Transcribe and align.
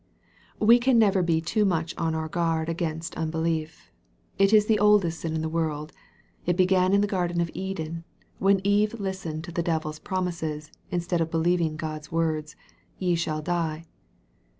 We 0.59 0.79
can 0.79 0.97
never 0.97 1.21
be 1.21 1.41
too 1.41 1.63
much 1.63 1.93
on 1.95 2.15
our 2.15 2.27
guard 2.27 2.69
against 2.69 3.15
un 3.19 3.29
belief. 3.29 3.91
It 4.39 4.51
is 4.51 4.65
the 4.65 4.79
oldest 4.79 5.19
sin 5.19 5.35
in 5.35 5.41
the 5.43 5.47
world. 5.47 5.93
It 6.43 6.57
began 6.57 6.91
in 6.91 7.01
the 7.01 7.05
garden 7.07 7.39
of 7.39 7.51
Eden, 7.53 8.03
when 8.39 8.61
Eve 8.63 8.95
listened 8.99 9.43
to 9.43 9.51
the 9.51 9.61
devil's 9.61 9.99
prom 9.99 10.25
ises, 10.25 10.71
instead 10.89 11.21
of 11.21 11.29
believing 11.29 11.75
God's 11.75 12.11
words," 12.11 12.55
ye 12.97 13.13
shall 13.13 13.43
die." 13.43 13.85